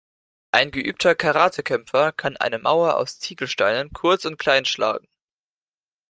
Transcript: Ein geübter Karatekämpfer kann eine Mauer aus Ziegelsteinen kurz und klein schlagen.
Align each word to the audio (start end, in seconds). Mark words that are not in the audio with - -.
Ein 0.49 0.71
geübter 0.71 1.13
Karatekämpfer 1.13 2.11
kann 2.11 2.35
eine 2.35 2.57
Mauer 2.57 2.97
aus 2.97 3.19
Ziegelsteinen 3.19 3.93
kurz 3.93 4.25
und 4.25 4.39
klein 4.39 4.65
schlagen. 4.65 5.07